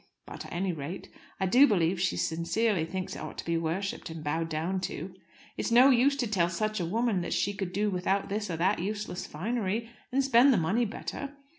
But, 0.25 0.47
at 0.47 0.51
any 0.51 0.73
rate, 0.73 1.09
I 1.39 1.45
do 1.45 1.67
believe 1.67 2.01
she 2.01 2.17
sincerely 2.17 2.85
thinks 2.85 3.15
it 3.15 3.19
ought 3.21 3.37
to 3.37 3.45
be 3.45 3.55
worshipped 3.55 4.09
and 4.09 4.23
bowed 4.23 4.49
down 4.49 4.79
to. 4.89 5.13
It's 5.57 5.69
no 5.69 5.91
use 5.91 6.15
to 6.15 6.27
tell 6.27 6.49
such 6.49 6.79
a 6.79 6.85
woman 6.87 7.21
that 7.21 7.33
she 7.33 7.53
could 7.53 7.71
do 7.71 7.91
without 7.91 8.27
this 8.27 8.49
or 8.49 8.57
that 8.57 8.79
useless 8.79 9.27
finery, 9.27 9.91
and 10.11 10.23
spend 10.23 10.51
the 10.51 10.57
money 10.57 10.85
better. 10.85 11.35